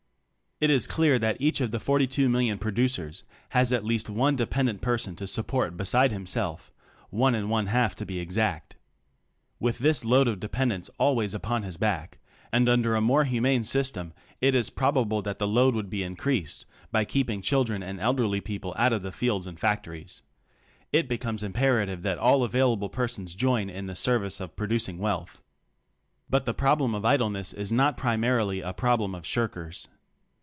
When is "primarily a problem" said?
27.97-29.15